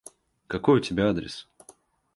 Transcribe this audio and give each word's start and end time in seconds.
Какой 0.47 0.79
у 0.79 0.81
тебя 0.81 1.09
адрес? 1.11 1.47